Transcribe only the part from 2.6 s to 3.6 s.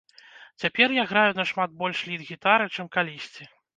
чым калісьці.